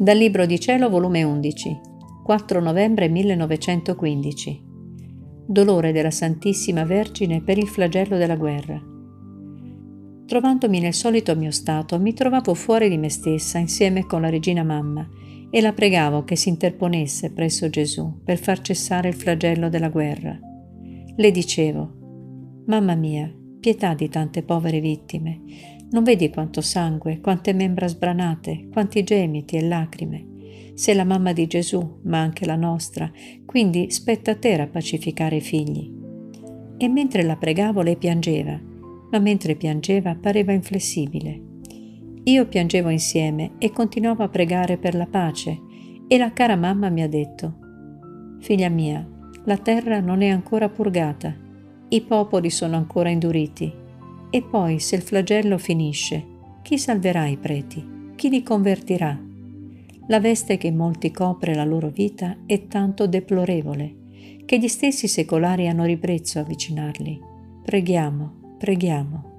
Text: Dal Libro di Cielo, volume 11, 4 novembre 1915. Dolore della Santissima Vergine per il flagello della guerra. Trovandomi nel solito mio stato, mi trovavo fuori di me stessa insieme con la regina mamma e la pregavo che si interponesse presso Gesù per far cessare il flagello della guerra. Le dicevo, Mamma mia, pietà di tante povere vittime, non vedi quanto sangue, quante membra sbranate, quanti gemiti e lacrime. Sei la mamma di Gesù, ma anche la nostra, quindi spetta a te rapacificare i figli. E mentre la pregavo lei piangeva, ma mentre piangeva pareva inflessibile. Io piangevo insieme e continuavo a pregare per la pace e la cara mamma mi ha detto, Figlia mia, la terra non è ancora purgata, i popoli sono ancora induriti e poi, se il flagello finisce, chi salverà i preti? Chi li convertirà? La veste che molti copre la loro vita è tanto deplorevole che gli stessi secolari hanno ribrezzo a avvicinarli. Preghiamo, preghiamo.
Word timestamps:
Dal 0.00 0.16
Libro 0.16 0.46
di 0.46 0.58
Cielo, 0.58 0.88
volume 0.88 1.22
11, 1.22 1.78
4 2.24 2.60
novembre 2.62 3.10
1915. 3.10 4.62
Dolore 5.46 5.92
della 5.92 6.10
Santissima 6.10 6.84
Vergine 6.84 7.42
per 7.42 7.58
il 7.58 7.68
flagello 7.68 8.16
della 8.16 8.36
guerra. 8.36 8.82
Trovandomi 10.24 10.80
nel 10.80 10.94
solito 10.94 11.36
mio 11.36 11.50
stato, 11.50 12.00
mi 12.00 12.14
trovavo 12.14 12.54
fuori 12.54 12.88
di 12.88 12.96
me 12.96 13.10
stessa 13.10 13.58
insieme 13.58 14.06
con 14.06 14.22
la 14.22 14.30
regina 14.30 14.62
mamma 14.62 15.06
e 15.50 15.60
la 15.60 15.74
pregavo 15.74 16.24
che 16.24 16.34
si 16.34 16.48
interponesse 16.48 17.32
presso 17.32 17.68
Gesù 17.68 18.22
per 18.24 18.38
far 18.38 18.62
cessare 18.62 19.08
il 19.08 19.14
flagello 19.14 19.68
della 19.68 19.90
guerra. 19.90 20.34
Le 21.14 21.30
dicevo, 21.30 22.62
Mamma 22.64 22.94
mia, 22.94 23.30
pietà 23.60 23.92
di 23.92 24.08
tante 24.08 24.44
povere 24.44 24.80
vittime, 24.80 25.42
non 25.90 26.04
vedi 26.04 26.30
quanto 26.30 26.60
sangue, 26.60 27.20
quante 27.20 27.52
membra 27.52 27.88
sbranate, 27.88 28.68
quanti 28.72 29.02
gemiti 29.02 29.56
e 29.56 29.62
lacrime. 29.66 30.26
Sei 30.74 30.94
la 30.94 31.04
mamma 31.04 31.32
di 31.32 31.46
Gesù, 31.46 31.98
ma 32.04 32.20
anche 32.20 32.46
la 32.46 32.56
nostra, 32.56 33.10
quindi 33.44 33.90
spetta 33.90 34.32
a 34.32 34.36
te 34.36 34.56
rapacificare 34.56 35.36
i 35.36 35.40
figli. 35.40 35.92
E 36.76 36.88
mentre 36.88 37.22
la 37.22 37.36
pregavo 37.36 37.82
lei 37.82 37.96
piangeva, 37.96 38.58
ma 39.10 39.18
mentre 39.18 39.56
piangeva 39.56 40.14
pareva 40.14 40.52
inflessibile. 40.52 41.48
Io 42.24 42.46
piangevo 42.46 42.88
insieme 42.88 43.52
e 43.58 43.72
continuavo 43.72 44.22
a 44.22 44.28
pregare 44.28 44.78
per 44.78 44.94
la 44.94 45.06
pace 45.06 45.58
e 46.06 46.18
la 46.18 46.32
cara 46.32 46.54
mamma 46.54 46.88
mi 46.88 47.02
ha 47.02 47.08
detto, 47.08 47.56
Figlia 48.38 48.68
mia, 48.68 49.06
la 49.44 49.56
terra 49.58 50.00
non 50.00 50.22
è 50.22 50.28
ancora 50.28 50.68
purgata, 50.68 51.34
i 51.88 52.00
popoli 52.02 52.48
sono 52.48 52.76
ancora 52.76 53.10
induriti 53.10 53.79
e 54.30 54.42
poi, 54.42 54.78
se 54.78 54.96
il 54.96 55.02
flagello 55.02 55.58
finisce, 55.58 56.24
chi 56.62 56.78
salverà 56.78 57.26
i 57.26 57.36
preti? 57.36 58.12
Chi 58.14 58.28
li 58.28 58.42
convertirà? 58.42 59.18
La 60.06 60.20
veste 60.20 60.56
che 60.56 60.70
molti 60.70 61.10
copre 61.10 61.54
la 61.54 61.64
loro 61.64 61.88
vita 61.88 62.36
è 62.46 62.66
tanto 62.66 63.06
deplorevole 63.06 63.98
che 64.44 64.58
gli 64.58 64.68
stessi 64.68 65.06
secolari 65.06 65.68
hanno 65.68 65.84
ribrezzo 65.84 66.38
a 66.38 66.42
avvicinarli. 66.42 67.20
Preghiamo, 67.62 68.56
preghiamo. 68.58 69.29